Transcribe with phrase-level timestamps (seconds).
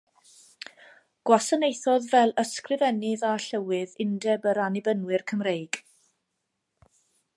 [1.29, 5.83] Gwasanaethodd fel Ysgrifennydd a Llywydd Undeb yr Annibynwyr Cymreig.